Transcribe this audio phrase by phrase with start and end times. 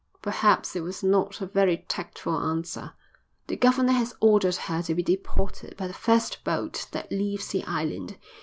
[0.23, 2.93] Perhaps it was not a very tactful answer.
[3.45, 7.63] "The governor has ordered her to be deported by the first boat that leaves the
[7.65, 8.17] island.